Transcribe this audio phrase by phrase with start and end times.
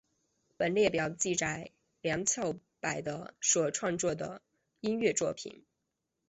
[0.57, 1.69] 本列表记录
[2.01, 4.41] 梁翘柏的所创作的
[4.79, 5.63] 音乐作品